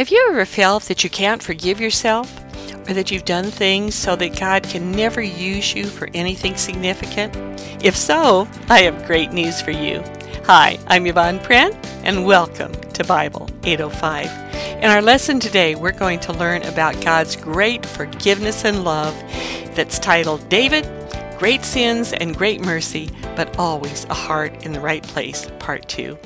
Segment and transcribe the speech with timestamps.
[0.00, 2.34] Have you ever felt that you can't forgive yourself?
[2.88, 7.36] Or that you've done things so that God can never use you for anything significant?
[7.84, 10.02] If so, I have great news for you.
[10.46, 14.82] Hi, I'm Yvonne Prehn, and welcome to Bible 805.
[14.82, 19.14] In our lesson today, we're going to learn about God's great forgiveness and love
[19.74, 20.88] that's titled David,
[21.38, 26.18] Great Sins and Great Mercy, but Always a Heart in the Right Place, Part 2.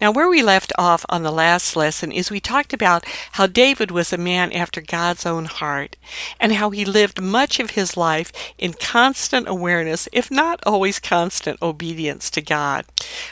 [0.00, 3.90] Now, where we left off on the last lesson is we talked about how David
[3.90, 5.96] was a man after God's own heart
[6.38, 11.60] and how he lived much of his life in constant awareness, if not always constant
[11.60, 12.86] obedience to God.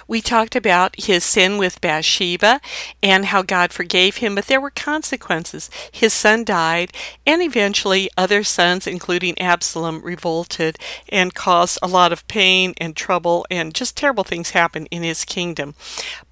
[0.07, 2.61] We talked about his sin with Bathsheba
[3.03, 5.71] and how God forgave him, but there were consequences.
[5.91, 6.93] His son died,
[7.27, 10.79] and eventually other sons, including Absalom, revolted
[11.09, 15.25] and caused a lot of pain and trouble, and just terrible things happened in his
[15.25, 15.75] kingdom.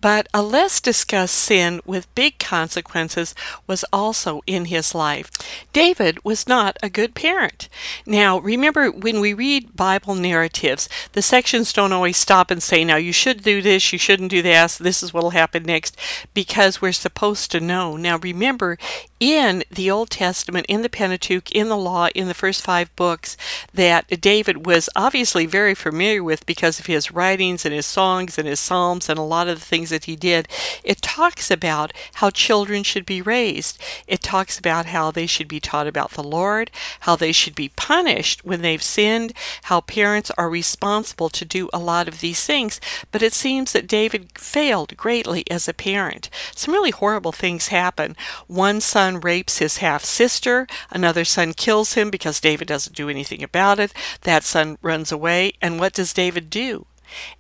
[0.00, 3.34] But but a less discussed sin with big consequences
[3.66, 5.30] was also in his life.
[5.72, 7.68] David was not a good parent.
[8.04, 12.96] Now, remember when we read Bible narratives, the sections don't always stop and say, now
[12.96, 15.96] you should do this, you shouldn't do this, this is what will happen next,
[16.34, 17.96] because we're supposed to know.
[17.96, 18.78] Now, remember,
[19.18, 23.36] in the Old Testament, in the Pentateuch, in the Law, in the first five books
[23.72, 28.46] that David was obviously very familiar with because of his writings and his songs and
[28.46, 30.48] his psalms and a lot of the things that he did,
[30.82, 33.80] it talks about how children should be raised.
[34.06, 37.70] It talks about how they should be taught about the Lord, how they should be
[37.70, 39.32] punished when they've sinned,
[39.64, 42.80] how parents are responsible to do a lot of these things.
[43.12, 46.30] But it seems that David failed greatly as a parent.
[46.54, 48.16] Some really horrible things happen.
[48.46, 50.66] One son rapes his half sister.
[50.90, 53.92] Another son kills him because David doesn't do anything about it.
[54.22, 55.52] That son runs away.
[55.60, 56.86] And what does David do?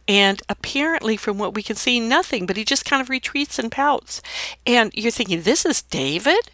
[0.06, 3.70] And apparently, from what we can see, nothing, but he just kind of retreats and
[3.70, 4.22] pouts.
[4.66, 6.50] And you're thinking, this is David?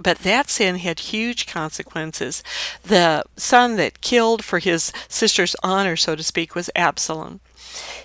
[0.00, 2.42] but that sin had huge consequences.
[2.84, 7.40] The son that killed for his sister's honor, so to speak, was Absalom.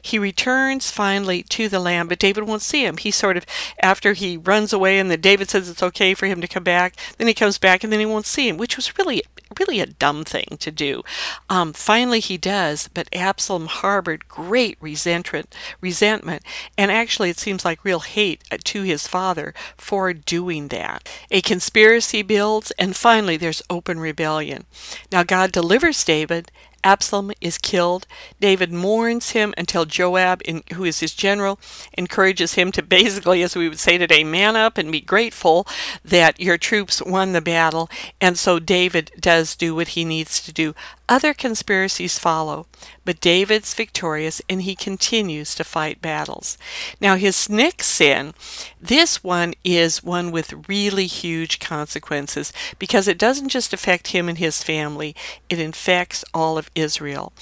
[0.02, 2.98] He returns finally to the land, but David won't see him.
[2.98, 3.46] He sort of,
[3.80, 6.96] after he runs away and then David says it's okay for him to come back,
[7.18, 9.24] then he comes back and then he won't see him, which was really
[9.59, 11.03] really a dumb thing to do.
[11.50, 16.44] Um, finally, he does, but Absalom harbored great resentment, resentment,
[16.78, 21.09] and actually, it seems like real hate uh, to his father for doing that.
[21.31, 24.66] A conspiracy builds, and finally, there's open rebellion.
[25.12, 26.52] Now, God delivers David,
[26.84, 28.06] Absalom is killed.
[28.40, 31.60] David mourns him until Joab, in, who is his general,
[31.98, 35.66] encourages him to basically, as we would say today, man up and be grateful
[36.04, 37.90] that your troops won the battle.
[38.20, 40.76] And so David does do what he needs to do.
[41.10, 42.66] Other conspiracies follow,
[43.06, 46.58] but David's victorious and he continues to fight battles.
[47.02, 48.34] Now, his next sin,
[48.81, 54.38] this one is one with really huge consequences because it doesn't just affect him and
[54.38, 55.16] his family,
[55.50, 57.34] it infects all of Israel.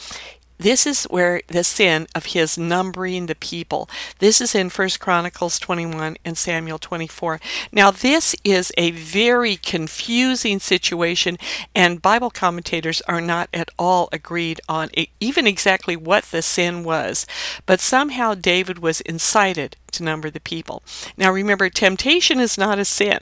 [0.62, 3.90] This is where the sin of his numbering the people.
[4.20, 7.40] This is in 1 Chronicles 21 and Samuel 24.
[7.72, 11.40] Now, this is a very confusing situation,
[11.74, 17.26] and Bible commentators are not at all agreed on even exactly what the sin was.
[17.66, 20.84] But somehow David was incited to number the people.
[21.18, 23.18] Now, remember, temptation is not a sin.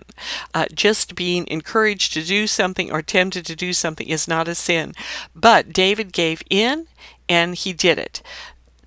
[0.53, 4.55] Uh, just being encouraged to do something or tempted to do something is not a
[4.55, 4.93] sin.
[5.33, 6.87] But David gave in
[7.27, 8.21] and he did it.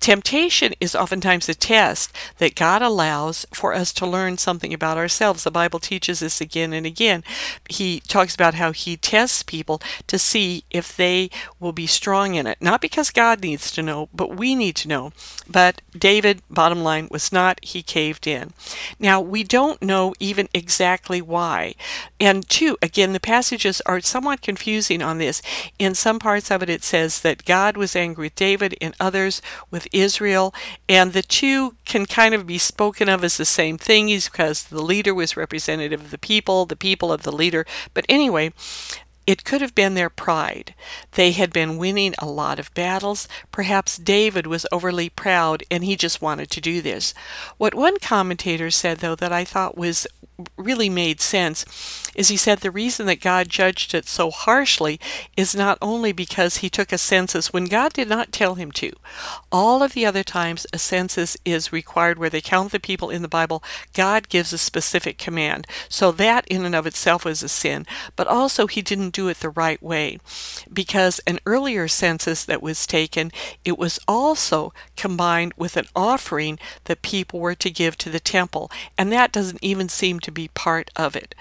[0.03, 5.45] Temptation is oftentimes a test that God allows for us to learn something about ourselves.
[5.45, 7.23] The Bible teaches this again and again.
[7.69, 12.47] He talks about how He tests people to see if they will be strong in
[12.47, 12.57] it.
[12.59, 15.13] Not because God needs to know, but we need to know.
[15.49, 17.63] But David, bottom line, was not.
[17.63, 18.51] He caved in.
[18.99, 21.75] Now, we don't know even exactly why.
[22.19, 25.41] And two, again, the passages are somewhat confusing on this.
[25.79, 29.41] In some parts of it, it says that God was angry with David, in others,
[29.71, 30.53] with Israel,
[30.89, 34.81] and the two can kind of be spoken of as the same thing because the
[34.81, 37.65] leader was representative of the people, the people of the leader.
[37.93, 38.51] But anyway,
[39.25, 40.75] it could have been their pride.
[41.13, 43.27] They had been winning a lot of battles.
[43.51, 47.13] Perhaps David was overly proud and he just wanted to do this.
[47.57, 50.07] What one commentator said, though, that I thought was
[50.57, 51.65] really made sense
[52.15, 54.99] is he said the reason that God judged it so harshly
[55.35, 58.91] is not only because he took a census when God did not tell him to.
[59.51, 63.21] All of the other times a census is required where they count the people in
[63.21, 63.63] the Bible,
[63.93, 65.67] God gives a specific command.
[65.89, 67.85] So that in and of itself was a sin.
[68.15, 70.19] But also he didn't do it the right way.
[70.71, 73.31] Because an earlier census that was taken,
[73.65, 78.71] it was also combined with an offering that people were to give to the temple.
[78.97, 81.35] And that doesn't even seem to be part of it.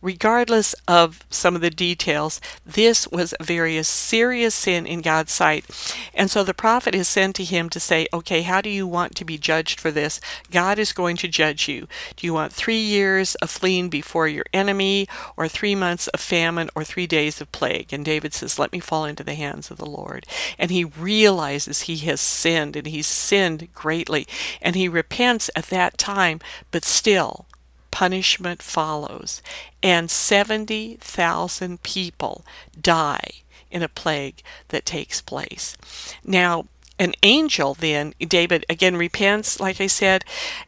[0.00, 5.64] Regardless of some of the details, this was a very serious sin in God's sight.
[6.12, 9.14] And so the prophet is sent to him to say, okay, how do you want
[9.16, 10.20] to be judged for this?
[10.50, 11.88] God is going to judge you.
[12.16, 15.08] Do you want three years of fleeing before your enemy,
[15.38, 17.90] or three months of famine, or three days of plague?
[17.90, 20.26] And David says, let me fall into the hands of the Lord.
[20.58, 24.28] And he realizes he has sinned, and he's sinned greatly.
[24.60, 27.46] And he repents at that time, but still,
[27.94, 29.40] punishment follows,
[29.80, 32.44] and 70,000 people
[32.80, 33.30] die
[33.70, 35.76] in a plague that takes place.
[36.24, 36.64] Now,
[36.98, 40.24] an angel then, David again repents, like I said,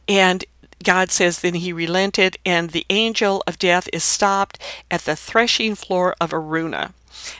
[0.07, 0.45] and
[0.81, 4.57] God says, Then he relented, and the angel of death is stopped
[4.89, 6.93] at the threshing floor of Araunah.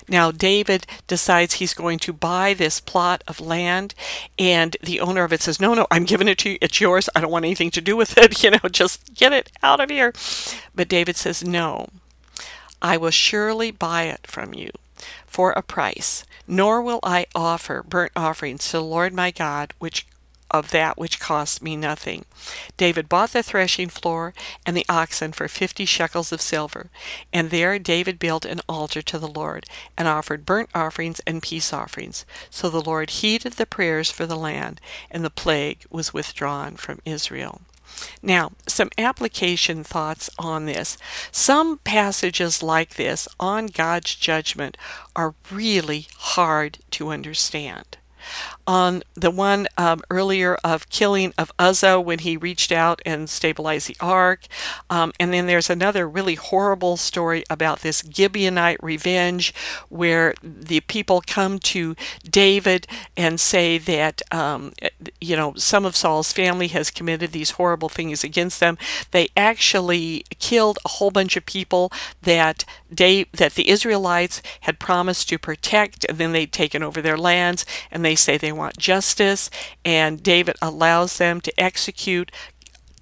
[0.08, 3.94] Now, David decides he's going to buy this plot of land,
[4.38, 6.58] and the owner of it says, No, no, I'm giving it to you.
[6.62, 7.10] It's yours.
[7.16, 8.42] I don't want anything to do with it.
[8.48, 10.14] You know, just get it out of here.
[10.74, 11.88] But David says, No,
[12.82, 14.70] I will surely buy it from you
[15.26, 20.06] for a price, nor will I offer burnt offerings to the Lord my God, which
[20.50, 22.26] of that which cost me nothing.
[22.78, 24.34] David bought the threshing floor
[24.66, 26.90] and the oxen for fifty shekels of silver,
[27.34, 29.66] and there David built an altar to the Lord,
[29.98, 32.26] and offered burnt offerings and peace offerings.
[32.50, 34.80] So the Lord heeded the prayers for the land,
[35.12, 37.62] and the plague was withdrawn from Israel.
[38.22, 40.98] Now, some application thoughts on this.
[41.32, 44.78] Some passages like this on God's judgment
[45.16, 47.98] are really hard to understand
[48.66, 53.88] on the one um, earlier of killing of Uzzah when he reached out and stabilized
[53.88, 54.48] the ark.
[54.90, 59.54] Um, and then there's another really horrible story about this Gibeonite revenge
[59.90, 61.96] where the people come to
[62.30, 64.74] David and say that, um,
[65.22, 68.78] you know, some of Saul's family has committed these horrible things against them.
[69.12, 71.92] They actually killed a whole bunch of people
[72.22, 77.18] that Dave, that the Israelites had promised to protect, and then they'd taken over their
[77.18, 79.50] lands, and they say they want justice,
[79.86, 82.32] and David allows them to execute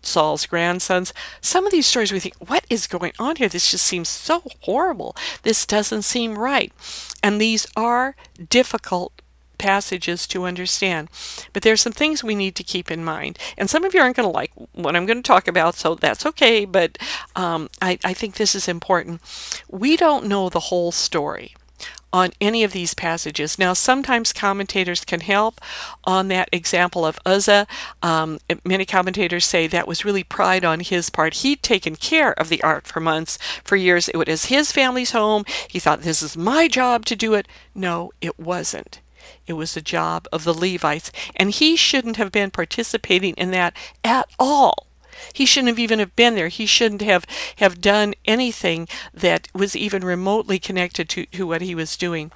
[0.02, 1.14] Saul's grandsons.
[1.42, 3.50] Some of these stories we think, what is going on here?
[3.50, 5.16] This just seems so horrible.
[5.44, 6.72] This doesn't seem right.
[7.24, 8.16] And these are
[8.50, 9.22] difficult
[9.58, 11.10] passages to understand.
[11.54, 13.40] But there's some things we need to keep in mind.
[13.58, 15.96] And some of you aren't going to like what I'm going to talk about, so
[15.96, 16.66] that's okay.
[16.66, 16.98] But
[17.36, 19.22] um, I, I think this is important.
[19.70, 21.56] We don't know the whole story
[22.16, 23.60] on any of these passages.
[23.60, 25.60] Now, sometimes commentators can help
[26.06, 27.68] on that example of Uzzah.
[28.02, 31.34] Um, many commentators say that was really pride on his part.
[31.34, 34.08] He'd taken care of the ark for months, for years.
[34.08, 35.44] It was his family's home.
[35.68, 37.50] He thought, this is my job to do it.
[37.74, 39.02] No, it wasn't.
[39.46, 43.76] It was the job of the Levites, and he shouldn't have been participating in that
[44.06, 44.88] at all.
[45.34, 46.48] He shouldn't have even have been there.
[46.48, 47.26] He shouldn't have,
[47.58, 52.32] have done anything that was even remotely connected to, to what he was doing.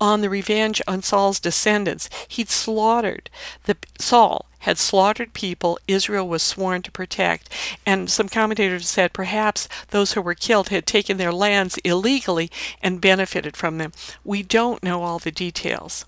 [0.00, 3.30] On the revenge on Saul's descendants, he'd slaughtered
[3.64, 7.48] the Saul had slaughtered people Israel was sworn to protect,
[7.86, 12.50] and some commentators said perhaps those who were killed had taken their lands illegally
[12.82, 13.92] and benefited from them.
[14.24, 16.04] We don't know all the details,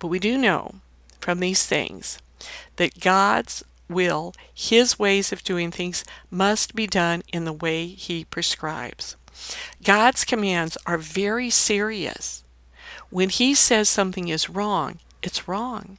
[0.00, 0.74] but we do know
[1.20, 2.18] from these things
[2.74, 3.62] that God's
[3.92, 9.16] will, his ways of doing things, must be done in the way he prescribes.
[9.84, 12.44] God's commands are very serious.
[13.10, 15.98] When he says something is wrong, it's wrong.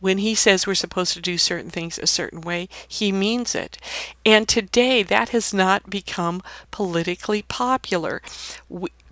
[0.00, 3.78] When he says we're supposed to do certain things a certain way, he means it.
[4.24, 8.22] And today that has not become politically popular.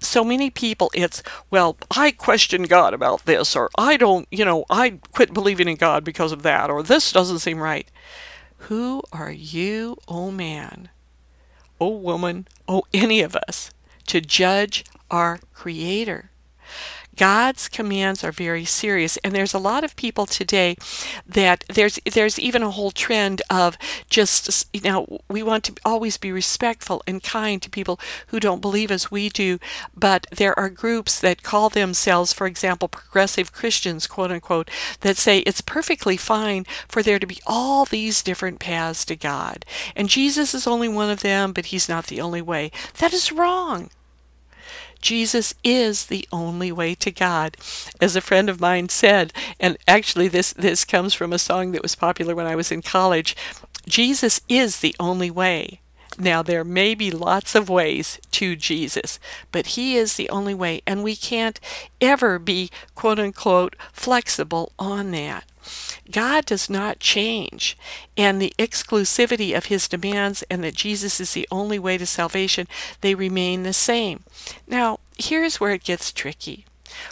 [0.07, 4.65] So many people it's well i question god about this or i don't you know
[4.71, 7.91] i quit believing in god because of that or this doesn't seem right.
[8.69, 10.89] Who are you oh man
[11.81, 13.71] oh woman oh any of us
[14.07, 16.31] to judge our creator
[17.17, 20.77] God's commands are very serious, and there's a lot of people today
[21.27, 23.79] that there's there's even a whole trend of
[24.11, 28.61] just you know we want to always be respectful and kind to people who don't
[28.61, 29.59] believe as we do,
[29.97, 34.71] but there are groups that call themselves, for example, progressive Christians, quote unquote,
[35.01, 39.65] that say it's perfectly fine for there to be all these different paths to God,
[39.95, 42.71] and Jesus is only one of them, but He's not the only way.
[42.99, 43.91] That is wrong.
[45.01, 47.57] Jesus is the only way to God.
[48.01, 51.83] As a friend of mine said, and actually this, this comes from a song that
[51.83, 53.37] was popular when I was in college,
[53.87, 55.81] Jesus is the only way.
[56.19, 59.19] Now, there may be lots of ways to Jesus,
[59.53, 61.61] but He is the only way, and we can't
[62.01, 65.45] ever be quote unquote flexible on that.
[66.11, 67.77] God does not change,
[68.17, 72.67] and the exclusivity of his demands and that Jesus is the only way to salvation,
[73.01, 74.25] they remain the same.
[74.67, 76.65] Now, here's where it gets tricky.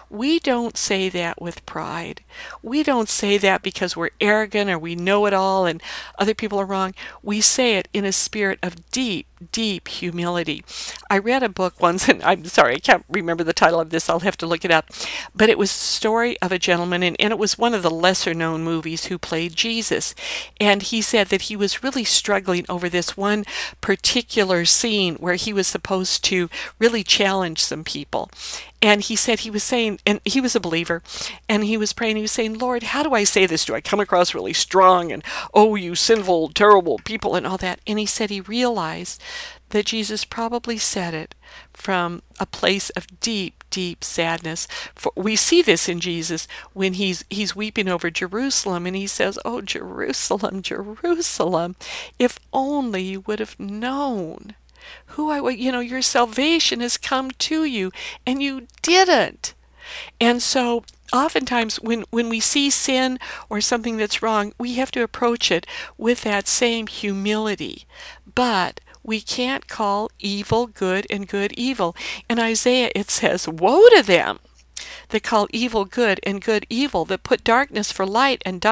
[0.09, 2.23] We don't say that with pride.
[2.63, 5.83] We don't say that because we're arrogant or we know it all and
[6.19, 6.95] other people are wrong.
[7.23, 10.65] We say it in a spirit of deep, deep humility.
[11.11, 14.09] I read a book once, and I'm sorry, I can't remember the title of this,
[14.09, 14.91] I'll have to look it up,
[15.35, 17.91] but it was the story of a gentleman, and, and it was one of the
[17.91, 20.15] lesser known movies who played Jesus.
[20.61, 23.45] And he said that he was really struggling over this one
[23.81, 26.49] particular scene where he was supposed to
[26.79, 28.31] really challenge some people.
[28.83, 31.03] And he said he was saying, and he was a believer,
[31.49, 33.65] and he was praying, he was saying, Lord, how do I say this?
[33.65, 35.25] Do I come across really strong and,
[35.55, 37.81] oh, you sinful, terrible people, and all that?
[37.87, 39.23] And he said he realized
[39.71, 41.35] that Jesus probably said it
[41.73, 44.67] from a place of deep, deep sadness.
[44.95, 49.39] For we see this in Jesus when he's he's weeping over Jerusalem and he says,
[49.45, 51.77] "Oh Jerusalem, Jerusalem,
[52.19, 54.55] if only you would have known
[55.07, 57.91] who I was, you know, your salvation has come to you
[58.27, 59.55] and you didn't."
[60.21, 65.03] And so oftentimes when, when we see sin or something that's wrong, we have to
[65.03, 67.87] approach it with that same humility.
[68.35, 71.95] But we can't call evil good and good evil.
[72.29, 74.41] In Isaiah, it says, Woe to them
[75.11, 78.65] that call evil good and good evil, that put darkness for light and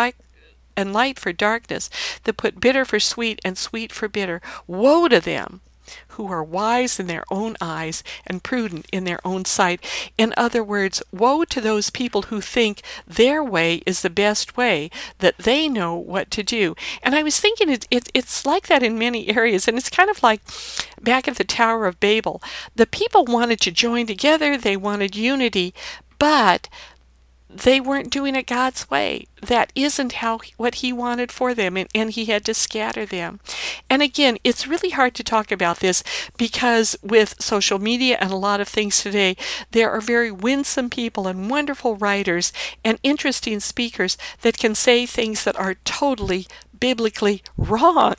[0.75, 1.91] and light for darkness,
[2.25, 4.41] that put bitter for sweet and sweet for bitter.
[4.67, 5.61] Woe to them!
[6.09, 9.85] Who are wise in their own eyes and prudent in their own sight.
[10.19, 14.91] In other words, woe to those people who think their way is the best way,
[15.19, 16.75] that they know what to do.
[17.03, 20.11] And I was thinking it, it, it's like that in many areas, and it's kind
[20.11, 20.41] of like
[21.01, 22.43] back at the Tower of Babel.
[22.75, 25.75] The people wanted to join together, they wanted unity,
[26.19, 26.69] but
[27.55, 29.27] they weren't doing it God's way.
[29.41, 33.41] That isn't how what he wanted for them and, and he had to scatter them.
[33.91, 36.03] And again, it's really hard to talk about this
[36.37, 39.37] because with social media and a lot of things today,
[39.73, 42.53] there are very winsome people and wonderful writers
[42.85, 46.47] and interesting speakers that can say things that are totally
[46.79, 48.15] biblically wrong.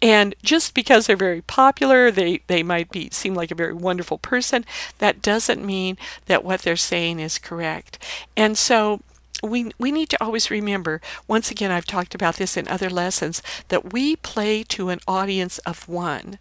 [0.00, 4.18] And just because they're very popular, they, they might be seem like a very wonderful
[4.18, 4.64] person,
[4.98, 5.96] that doesn't mean
[6.26, 7.98] that what they're saying is correct.
[8.36, 9.00] And so
[9.42, 13.42] we, we need to always remember, once again, I've talked about this in other lessons,
[13.68, 16.38] that we play to an audience of one,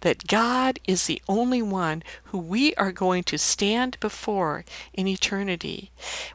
[0.00, 5.90] that God is the only one who we are going to stand before in eternity.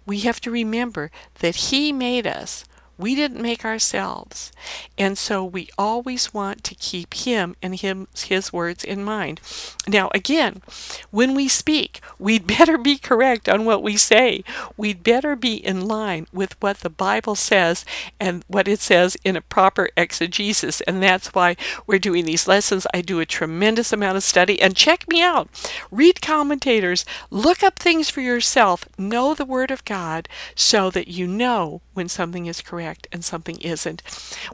[0.05, 1.09] We have to remember
[1.39, 2.63] that He made us
[2.97, 4.51] we didn't make ourselves.
[4.97, 9.41] And so we always want to keep him and him, his words in mind.
[9.87, 10.61] Now, again,
[11.09, 14.43] when we speak, we'd better be correct on what we say.
[14.77, 17.83] We'd better be in line with what the Bible says
[18.19, 20.81] and what it says in a proper exegesis.
[20.81, 21.55] And that's why
[21.87, 22.85] we're doing these lessons.
[22.93, 24.61] I do a tremendous amount of study.
[24.61, 25.49] And check me out.
[25.91, 27.05] Read commentators.
[27.29, 28.87] Look up things for yourself.
[28.97, 33.57] Know the Word of God so that you know when something is correct and something
[33.59, 34.01] isn't.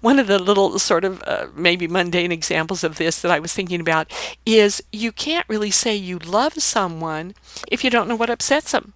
[0.02, 3.54] One of the little sort of uh, maybe mundane examples of this that I was
[3.54, 4.12] thinking about
[4.46, 7.34] is you can't really say you love someone
[7.72, 8.94] if you don't know what upsets them.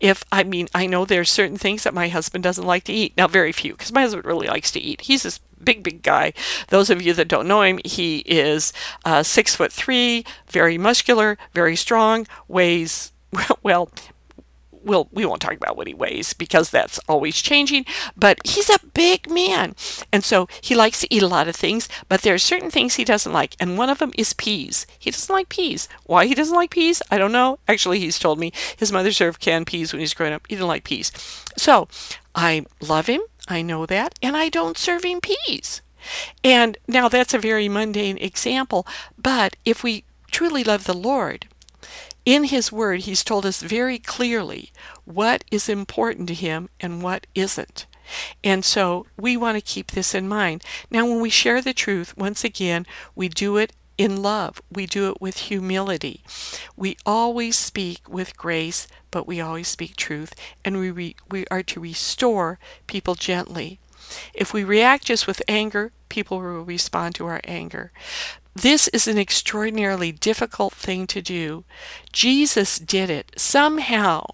[0.00, 3.16] If I mean, I know there's certain things that my husband doesn't like to eat.
[3.16, 5.02] Now, very few, because my husband really likes to eat.
[5.02, 6.32] He's this big, big guy.
[6.68, 8.72] Those of you that don't know him, he is
[9.04, 13.12] uh, six foot three, very muscular, very strong, weighs
[13.62, 13.90] well
[14.84, 17.84] we'll, we won't talk about what he weighs because that's always changing,
[18.16, 19.74] but he's a big man.
[20.12, 22.94] And so he likes to eat a lot of things, but there are certain things
[22.94, 23.56] he doesn't like.
[23.58, 24.86] And one of them is peas.
[24.98, 25.88] He doesn't like peas.
[26.04, 27.58] Why he doesn't like peas, I don't know.
[27.68, 30.46] Actually, he's told me his mother served canned peas when he was growing up.
[30.48, 31.12] He didn't like peas.
[31.56, 31.88] So
[32.34, 33.22] I love him.
[33.48, 34.18] I know that.
[34.22, 35.82] And I don't serve him peas.
[36.42, 38.86] And now that's a very mundane example,
[39.16, 41.46] but if we truly love the Lord,
[42.24, 44.72] in His Word, He's told us very clearly
[45.04, 47.86] what is important to Him and what isn't.
[48.42, 50.64] And so we want to keep this in mind.
[50.90, 54.60] Now, when we share the truth, once again, we do it in love.
[54.70, 56.22] We do it with humility.
[56.76, 61.62] We always speak with grace, but we always speak truth, and we, re- we are
[61.62, 63.78] to restore people gently.
[64.34, 67.92] If we react just with anger, people will respond to our anger.
[68.54, 71.64] This is an extraordinarily difficult thing to do.
[72.12, 73.32] Jesus did it.
[73.36, 74.26] Somehow,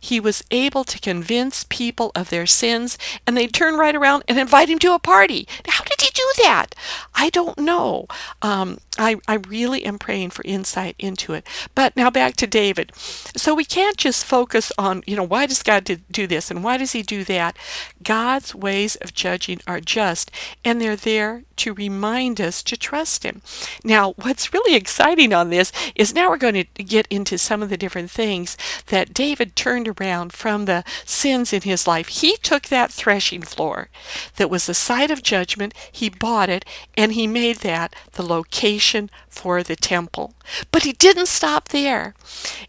[0.00, 4.38] he was able to convince people of their sins and they'd turn right around and
[4.38, 5.46] invite him to a party.
[5.66, 6.74] How did he do that?
[7.14, 8.06] I don't know.
[8.42, 11.46] Um, I, I really am praying for insight into it.
[11.74, 12.92] But now back to David.
[13.36, 16.76] So we can't just focus on, you know, why does God do this and why
[16.76, 17.56] does he do that?
[18.02, 20.30] God's ways of judging are just
[20.64, 23.42] and they're there to remind us to trust him.
[23.84, 27.70] Now, what's really exciting on this is now we're going to get into some of
[27.70, 28.56] the different things
[28.86, 32.06] that David turned around from the sins in his life.
[32.06, 33.88] He took that threshing floor
[34.36, 36.64] that was the site of judgment, he bought it,
[36.96, 40.34] and he made that the location for the temple.
[40.70, 42.14] But he didn't stop there.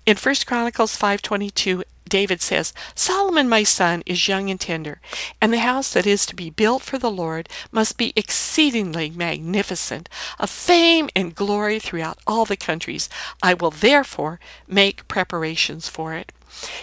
[0.08, 5.00] In 1 Chronicles 5:22 David says, Solomon my son is young and tender,
[5.40, 10.10] and the house that is to be built for the Lord must be exceedingly magnificent,
[10.40, 13.08] of fame and glory throughout all the countries.
[13.44, 16.32] I will therefore make preparations for it.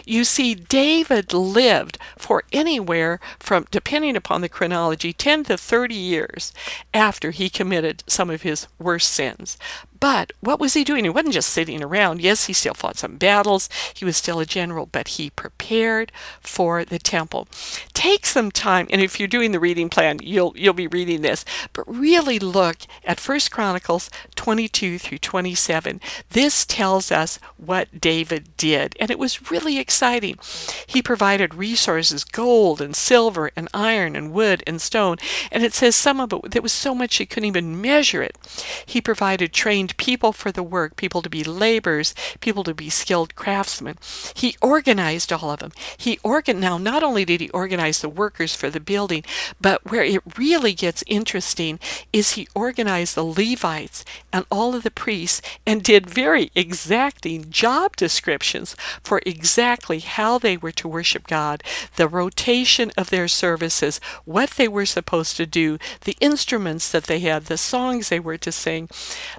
[0.05, 6.53] You see, David lived for anywhere from, depending upon the chronology, 10 to 30 years
[6.93, 9.59] after he committed some of his worst sins.
[10.01, 11.05] But what was he doing?
[11.05, 12.21] He wasn't just sitting around.
[12.21, 13.69] Yes, he still fought some battles.
[13.95, 17.49] He was still a general, but he prepared for the temple.
[17.93, 21.45] Take some time, and if you're doing the reading plan, you'll you'll be reading this.
[21.73, 26.01] But really look at First Chronicles 22 through 27.
[26.31, 30.39] This tells us what David did, and it was really exciting.
[30.87, 35.17] He provided resources, gold and silver and iron and wood and stone,
[35.51, 38.37] and it says some of it there was so much he couldn't even measure it.
[38.85, 43.35] He provided trained people for the work, people to be laborers, people to be skilled
[43.35, 43.97] craftsmen.
[44.35, 45.73] He organized all of them.
[45.97, 49.25] He organ now not only did he organize the workers for the building,
[49.61, 51.79] but where it really gets interesting
[52.13, 57.97] is he organized the Levites and all of the priests and did very exacting job
[57.97, 61.63] descriptions for exactly how they were to worship God,
[61.97, 67.21] the rotation of their services, what they were supposed to do, the instruments that they
[67.21, 68.89] had, the songs they were to sing,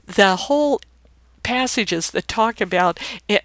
[0.06, 0.80] the whole
[1.46, 3.00] passages that talk about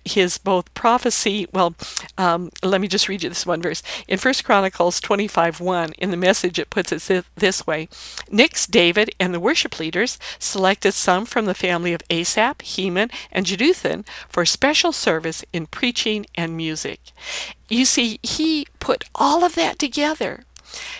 [0.06, 1.46] his both prophecy.
[1.52, 1.74] Well,
[2.16, 3.82] um, let me just read you this one verse.
[4.08, 7.90] In First Chronicles 25 1, in the message, it puts it this way
[8.30, 13.44] Next, David and the worship leaders selected some from the family of Asaph, Heman, and
[13.44, 17.12] Jeduthun for special service in preaching and music.
[17.68, 20.44] You see, he put all of that together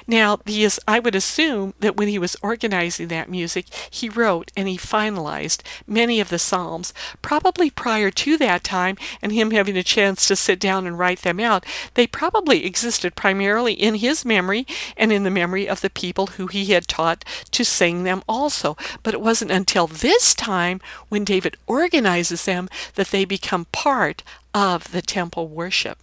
[0.07, 4.69] now, these, I would assume that when he was organizing that music, he wrote and
[4.69, 9.83] he finalized many of the Psalms, probably prior to that time and him having a
[9.83, 11.65] chance to sit down and write them out.
[11.95, 16.47] They probably existed primarily in his memory and in the memory of the people who
[16.47, 18.77] he had taught to sing them also.
[19.03, 24.23] But it wasn't until this time when David organizes them that they become part
[24.55, 25.99] of the temple worship.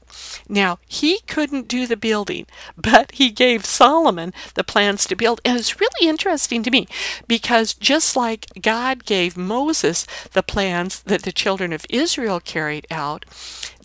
[0.47, 2.45] Now, he couldn't do the building,
[2.77, 5.41] but he gave Solomon the plans to build.
[5.43, 6.87] And it's really interesting to me
[7.27, 13.25] because just like God gave Moses the plans that the children of Israel carried out,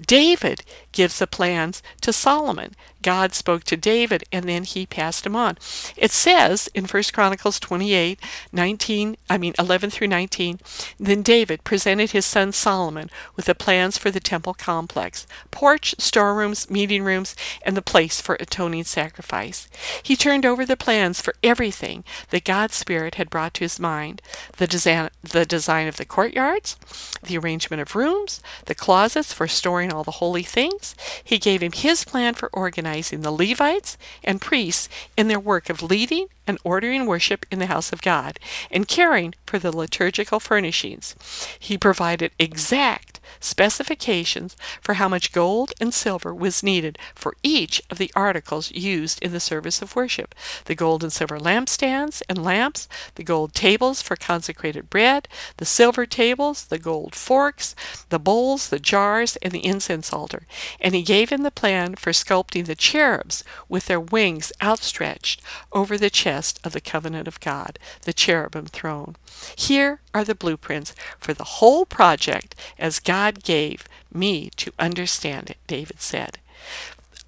[0.07, 0.63] David
[0.93, 2.75] gives the plans to Solomon.
[3.03, 5.59] God spoke to David and then he passed him on.
[5.97, 8.19] It says in 1 Chronicles 28,
[8.53, 10.61] 19, I mean 11 through 19,
[10.99, 16.71] then David presented his son Solomon with the plans for the temple complex, porch, storerooms,
[16.71, 19.69] meeting rooms, and the place for atoning sacrifice.
[20.03, 24.23] He turned over the plans for everything that God's Spirit had brought to his mind,
[24.57, 26.77] the design, the design of the courtyards,
[27.23, 30.82] the arrangement of rooms, the closets for storing all the holy things.
[31.23, 35.83] He gave him his plan for organizing the Levites and priests in their work of
[35.83, 38.39] leading and ordering worship in the house of God
[38.71, 41.15] and caring for the liturgical furnishings.
[41.59, 47.99] He provided exact specifications for how much gold and silver was needed for each of
[47.99, 52.89] the articles used in the service of worship the gold and silver lampstands and lamps,
[53.15, 57.75] the gold tables for consecrated bread, the silver tables, the gold forks,
[58.09, 60.47] the bowls, the jars, and the incense altar.
[60.81, 65.41] And he gave him the plan for sculpting the cherubs with their wings outstretched
[65.73, 69.17] over the chest of the covenant of God, the cherubim throne.
[69.57, 73.12] Here are the blueprints for the whole project as God
[73.43, 76.39] gave me to understand it, David said.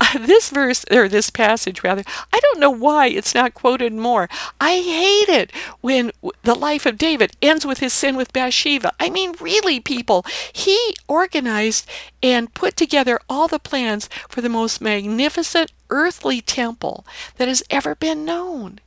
[0.19, 4.29] This verse, or this passage rather, I don't know why it's not quoted more.
[4.61, 8.93] I hate it when the life of David ends with his sin with Bathsheba.
[9.01, 11.89] I mean, really, people, he organized
[12.23, 17.05] and put together all the plans for the most magnificent earthly temple
[17.37, 18.81] that has ever been known.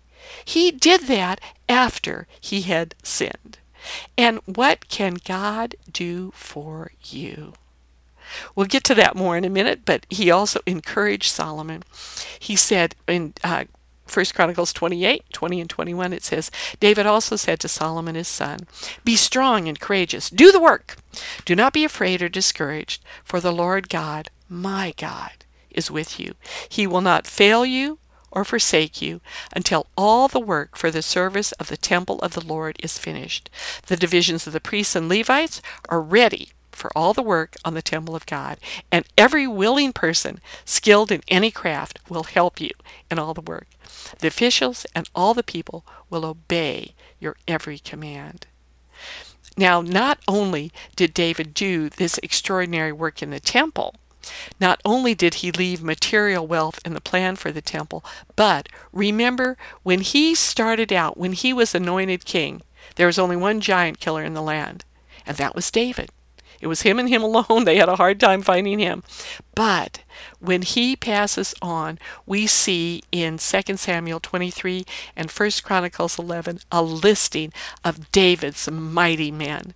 [0.43, 3.57] He did that after he had sinned.
[4.17, 7.53] And what can God do for you?
[8.55, 11.83] We'll get to that more in a minute, but he also encouraged Solomon.
[12.39, 13.65] He said in uh,
[14.11, 18.61] 1 Chronicles 28, 20 and 21, it says, David also said to Solomon his son,
[19.03, 20.29] Be strong and courageous.
[20.29, 20.97] Do the work.
[21.45, 26.35] Do not be afraid or discouraged, for the Lord God, my God, is with you.
[26.69, 27.99] He will not fail you
[28.37, 29.19] or forsake you
[29.51, 33.49] until all the work for the service of the temple of the Lord is finished.
[33.87, 37.81] The divisions of the priests and Levites are ready for all the work on the
[37.81, 38.59] temple of God,
[38.91, 42.69] and every willing person skilled in any craft will help you
[43.09, 43.69] in all the work.
[44.19, 48.45] The officials and all the people will obey your every command.
[49.57, 53.95] Now, not only did David do this extraordinary work in the temple,
[54.59, 58.03] not only did he leave material wealth in the plan for the temple,
[58.35, 62.61] but remember when he started out, when he was anointed king,
[62.95, 64.85] there was only one giant killer in the land,
[65.25, 66.09] and that was David.
[66.59, 67.65] It was him and him alone.
[67.65, 69.03] They had a hard time finding him.
[69.55, 70.01] But
[70.39, 76.81] when he passes on, we see in 2 Samuel 23 and 1 Chronicles 11 a
[76.81, 77.51] listing
[77.83, 79.73] of David's mighty men.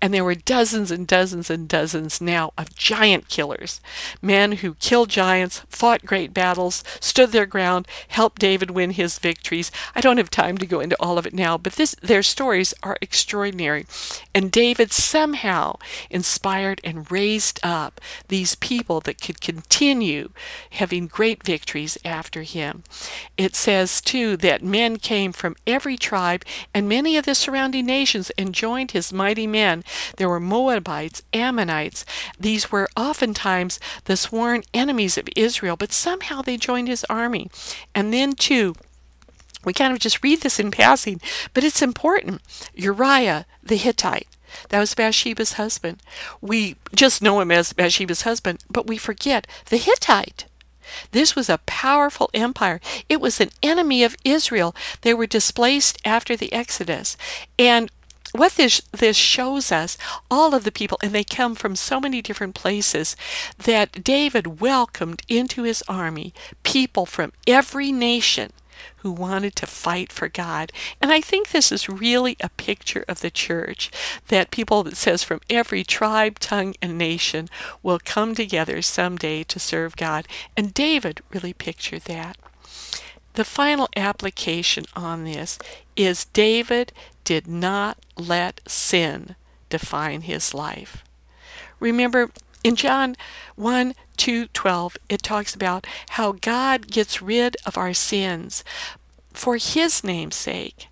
[0.00, 3.80] And there were dozens and dozens and dozens now of giant killers,
[4.20, 9.70] men who killed giants, fought great battles, stood their ground, helped David win his victories.
[9.94, 12.74] I don't have time to go into all of it now, but this, their stories
[12.82, 13.86] are extraordinary.
[14.34, 15.76] And David somehow
[16.10, 19.83] inspired and raised up these people that could continue
[20.70, 22.84] having great victories after him.
[23.36, 28.30] It says, too, that men came from every tribe and many of the surrounding nations
[28.38, 29.84] and joined his mighty men.
[30.16, 32.04] There were Moabites, Ammonites.
[32.38, 37.50] These were oftentimes the sworn enemies of Israel, but somehow they joined his army.
[37.94, 38.74] And then, too,
[39.64, 41.20] we kind of just read this in passing,
[41.52, 42.42] but it's important.
[42.74, 44.28] Uriah the Hittite
[44.68, 46.02] that was Bathsheba's husband.
[46.40, 50.46] We just know him as Bathsheba's husband, but we forget the Hittite.
[51.12, 52.80] This was a powerful empire.
[53.08, 54.74] It was an enemy of Israel.
[55.00, 57.16] They were displaced after the Exodus.
[57.58, 57.90] And
[58.32, 59.96] what this this shows us
[60.28, 63.14] all of the people and they come from so many different places
[63.56, 68.50] that David welcomed into his army people from every nation
[69.04, 70.72] who wanted to fight for God.
[70.98, 73.90] And I think this is really a picture of the church
[74.28, 77.50] that people that says from every tribe, tongue, and nation
[77.82, 80.26] will come together someday to serve God.
[80.56, 82.38] And David really pictured that.
[83.34, 85.58] The final application on this
[85.96, 89.36] is David did not let sin
[89.68, 91.04] define his life.
[91.78, 92.30] Remember,
[92.64, 93.14] in John
[93.54, 98.64] 1 2 12, it talks about how God gets rid of our sins
[99.32, 100.88] for his name's sake.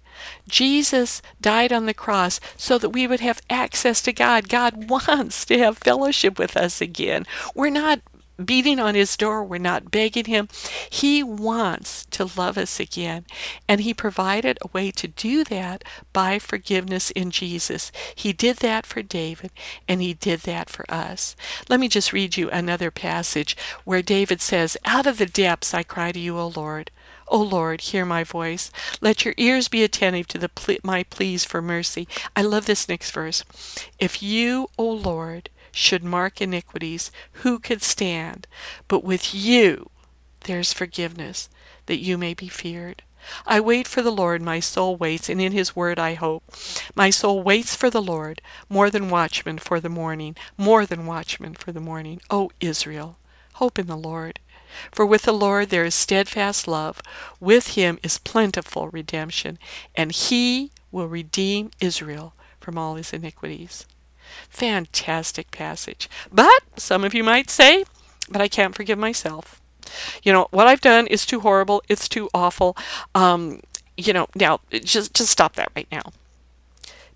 [0.49, 4.49] Jesus died on the cross so that we would have access to God.
[4.49, 7.27] God wants to have fellowship with us again.
[7.55, 8.01] We're not
[8.43, 9.45] beating on his door.
[9.45, 10.49] We're not begging him.
[10.89, 13.25] He wants to love us again.
[13.69, 17.93] And he provided a way to do that by forgiveness in Jesus.
[18.15, 19.51] He did that for David,
[19.89, 21.37] and he did that for us.
[21.69, 25.83] Let me just read you another passage where David says, Out of the depths I
[25.83, 26.91] cry to you, O Lord.
[27.29, 28.71] O Lord, hear my voice.
[29.01, 32.07] Let your ears be attentive to the ple- my pleas for mercy.
[32.37, 33.43] I love this next verse.
[33.99, 37.11] If you, O Lord, should mark iniquities,
[37.43, 38.47] who could stand?
[38.89, 39.91] But with you
[40.45, 41.49] there's forgiveness,
[41.87, 43.03] that you may be feared.
[43.47, 46.43] I wait for the Lord, my soul waits, and in his word I hope.
[46.95, 51.55] My soul waits for the Lord, more than watchmen for the morning, more than watchmen
[51.55, 52.21] for the morning.
[52.31, 53.19] O Israel,
[53.55, 54.41] hope in the Lord.
[54.91, 57.01] For with the Lord there is steadfast love,
[57.39, 59.59] with him is plentiful redemption,
[59.95, 63.87] and he will redeem Israel from all his iniquities.
[64.49, 66.09] Fantastic passage.
[66.31, 67.85] But some of you might say,
[68.29, 69.61] but I can't forgive myself.
[70.23, 72.77] You know, what I've done is too horrible, it's too awful.
[73.15, 73.61] Um,
[73.97, 76.13] you know, now just just stop that right now.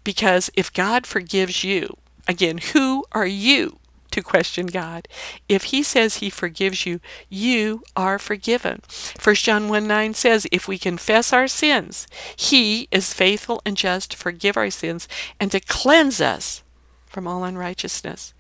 [0.05, 1.97] Because if God forgives you,
[2.29, 3.79] again, who are you
[4.13, 5.09] to question God?
[5.49, 8.83] If he says he forgives you, you are forgiven.
[9.23, 14.13] 1 John 1 9 says, If we confess our sins, he is faithful and just
[14.13, 15.09] to forgive our sins
[15.41, 16.63] and to cleanse us
[17.17, 18.35] from all unrighteousness.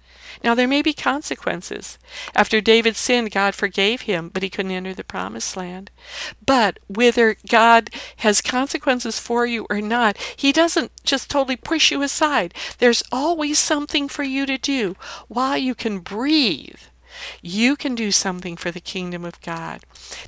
[0.44, 1.96] Now, there may be consequences.
[2.34, 5.90] After David sinned, God forgave him, but he couldn't enter the promised land.
[6.44, 12.02] But whether God has consequences for you or not, he doesn't just totally push you
[12.02, 12.52] aside.
[12.76, 14.94] There's always something for you to do
[15.28, 16.80] while you can breathe.
[17.40, 19.84] You can do something for the kingdom of God.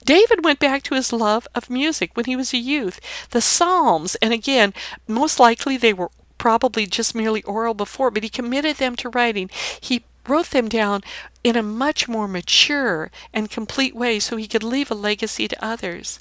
[0.07, 2.99] David went back to his love of music when he was a youth.
[3.29, 4.73] The Psalms, and again,
[5.07, 9.51] most likely they were probably just merely oral before, but he committed them to writing.
[9.81, 11.03] He wrote them down
[11.43, 15.65] in a much more mature and complete way so he could leave a legacy to
[15.65, 16.21] others.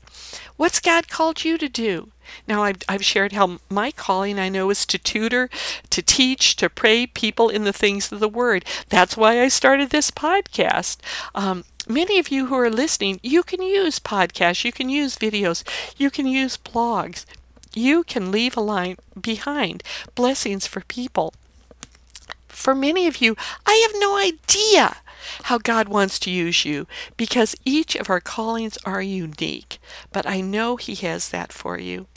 [0.56, 2.10] What's God called you to do?
[2.48, 5.50] Now, I've, I've shared how my calling I know is to tutor,
[5.90, 8.66] to teach, to pray people in the things of the Word.
[8.90, 10.98] That's why I started this podcast.
[11.36, 15.64] Um, many of you who are listening, you can use podcasts, you can use videos,
[15.98, 17.26] you can use blogs.
[17.78, 19.84] You can leave a line behind
[20.16, 21.36] blessings for people.
[22.48, 23.36] For many of you,
[23.68, 24.98] I have no idea
[25.44, 26.88] how God wants to use you
[27.18, 29.78] because each of our callings are unique.
[30.12, 32.08] But I know He has that for you.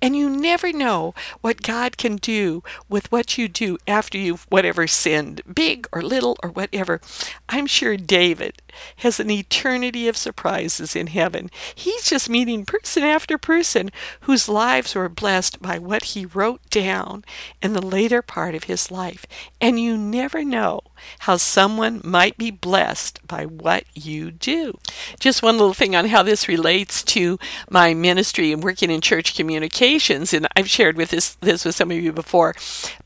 [0.00, 4.86] And you never know what God can do with what you do after you've whatever
[4.86, 7.00] sinned, big or little or whatever.
[7.48, 8.62] I'm sure David
[8.96, 11.50] has an eternity of surprises in heaven.
[11.74, 17.24] He's just meeting person after person whose lives were blessed by what he wrote down
[17.62, 19.26] in the later part of his life.
[19.60, 20.80] And you never know
[21.20, 24.78] how someone might be blessed by what you do.
[25.18, 29.34] Just one little thing on how this relates to my ministry and working in church
[29.34, 32.54] communications, and I've shared with this this with some of you before,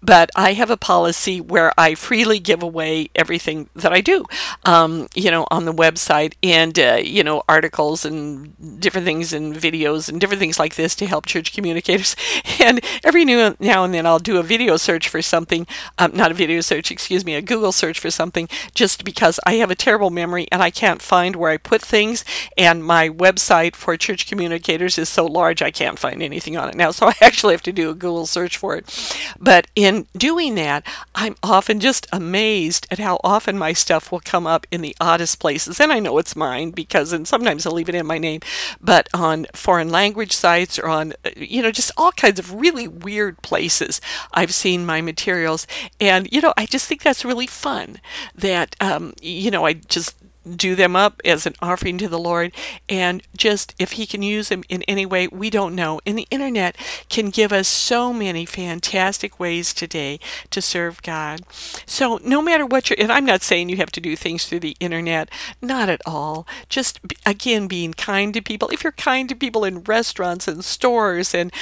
[0.03, 4.25] but I have a policy where I freely give away everything that I do,
[4.65, 9.55] um, you know, on the website and uh, you know articles and different things and
[9.55, 12.17] videos and different things like this to help church communicators.
[12.65, 15.67] And every new now and then I'll do a video search for something,
[15.99, 19.55] um, not a video search, excuse me, a Google search for something, just because I
[19.55, 22.25] have a terrible memory and I can't find where I put things.
[22.57, 26.75] And my website for church communicators is so large I can't find anything on it
[26.75, 26.91] now.
[26.91, 28.85] So I actually have to do a Google search for it.
[29.39, 34.47] But in doing that, I'm often just amazed at how often my stuff will come
[34.47, 35.81] up in the oddest places.
[35.81, 38.41] And I know it's mine because, and sometimes I'll leave it in my name,
[38.81, 43.43] but on foreign language sites or on, you know, just all kinds of really weird
[43.43, 44.01] places
[44.33, 45.67] I've seen my materials.
[46.01, 47.74] And, you know, I just think that's really fun
[48.35, 52.53] that, um, you know, I just do them up as an offering to the Lord.
[52.89, 56.01] And just if He can use them in any way, we don't know.
[56.07, 56.77] And the internet
[57.09, 61.41] can give us so many fantastic ways today to serve God.
[61.87, 64.61] So no matter what you're, and I'm not saying you have to do things through
[64.61, 65.31] the internet,
[65.63, 66.47] not at all.
[66.69, 68.69] Just again, being kind to people.
[68.69, 71.53] If you're kind to people in restaurants and stores and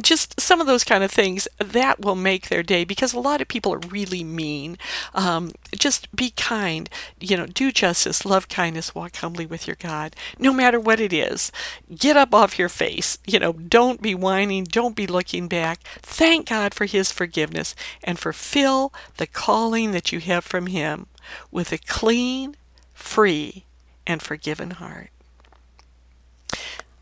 [0.00, 3.40] just some of those kind of things that will make their day because a lot
[3.40, 4.78] of people are really mean.
[5.14, 6.88] Um, just be kind,
[7.20, 11.12] you know, do justice, love kindness, walk humbly with your God, no matter what it
[11.12, 11.52] is.
[11.94, 15.80] Get up off your face, you know, don't be whining, don't be looking back.
[16.00, 21.06] Thank God for His forgiveness and fulfill the calling that you have from Him
[21.50, 22.56] with a clean,
[22.94, 23.64] free,
[24.06, 25.10] and forgiven heart.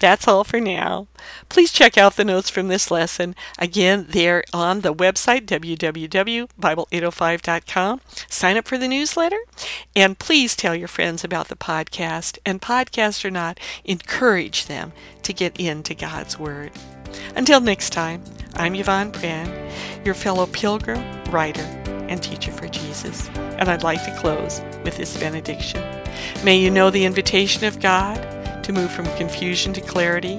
[0.01, 1.07] That's all for now.
[1.51, 3.35] Please check out the notes from this lesson.
[3.59, 8.01] Again, they're on the website, www.bible805.com.
[8.29, 9.41] Sign up for the newsletter,
[9.95, 12.39] and please tell your friends about the podcast.
[12.47, 16.73] And podcast or not, encourage them to get into God's Word.
[17.37, 19.71] Until next time, I'm Yvonne Prehn,
[20.05, 21.61] your fellow pilgrim, writer,
[22.09, 23.29] and teacher for Jesus.
[23.37, 25.83] And I'd like to close with this benediction.
[26.43, 28.40] May you know the invitation of God
[28.73, 30.39] to move from confusion to clarity,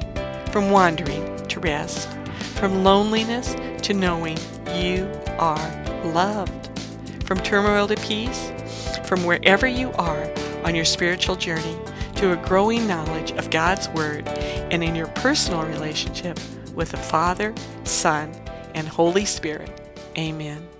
[0.52, 2.08] from wandering to rest,
[2.56, 4.38] from loneliness to knowing
[4.74, 6.70] you are loved,
[7.26, 8.52] from turmoil to peace,
[9.06, 10.32] from wherever you are
[10.63, 11.78] on your spiritual journey
[12.15, 16.39] to a growing knowledge of God's Word and in your personal relationship
[16.74, 18.32] with the Father, Son,
[18.76, 19.82] and Holy Spirit.
[20.17, 20.71] Amen.